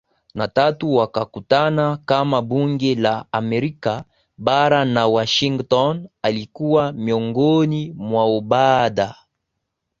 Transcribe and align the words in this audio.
na 0.33 0.47
tatu 0.47 0.95
wakakutana 0.95 1.97
kama 2.05 2.41
bunge 2.41 2.95
la 2.95 3.25
Amerika 3.31 4.05
Bara 4.37 4.85
na 4.85 5.07
Washington 5.07 6.09
alikuwa 6.21 6.91
miongoni 6.91 7.91
mwaoBaada 7.93 9.15